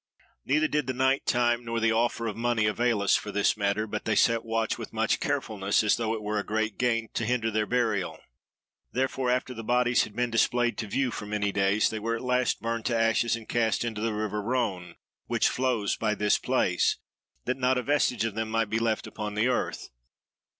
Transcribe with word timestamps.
"Neither 0.45 0.67
did 0.67 0.87
the 0.87 0.95
night 0.95 1.27
time, 1.27 1.63
nor 1.63 1.79
the 1.79 1.91
offer 1.91 2.25
of 2.25 2.35
money, 2.35 2.65
avail 2.65 3.03
us 3.03 3.15
for 3.15 3.31
this 3.31 3.55
matter; 3.55 3.85
but 3.85 4.03
they 4.05 4.15
set 4.15 4.43
watch 4.43 4.75
with 4.79 4.91
much 4.91 5.19
carefulness, 5.19 5.83
as 5.83 5.95
though 5.97 6.15
it 6.15 6.23
were 6.23 6.39
a 6.39 6.43
great 6.43 6.79
gain 6.79 7.09
to 7.13 7.23
hinder 7.23 7.51
their 7.51 7.67
burial. 7.67 8.19
Therefore, 8.91 9.29
after 9.29 9.53
the 9.53 9.63
bodies 9.63 10.03
had 10.03 10.15
been 10.15 10.31
displayed 10.31 10.75
to 10.79 10.87
view 10.87 11.11
for 11.11 11.27
many 11.27 11.51
days, 11.51 11.91
they 11.91 11.99
were 11.99 12.15
at 12.15 12.23
last 12.23 12.63
burned 12.63 12.85
to 12.85 12.97
ashes, 12.97 13.35
and 13.35 13.47
cast 13.47 13.85
into 13.85 14.01
the 14.01 14.11
river 14.15 14.41
Rhone, 14.41 14.95
which 15.27 15.47
flows 15.49 15.95
by 15.97 16.15
this 16.15 16.39
place, 16.39 16.97
that 17.45 17.57
not 17.57 17.77
a 17.77 17.83
vestige 17.83 18.25
of 18.25 18.33
them 18.33 18.49
might 18.49 18.71
be 18.71 18.79
left 18.79 19.05
upon 19.05 19.35
the 19.35 19.49
earth. 19.49 19.91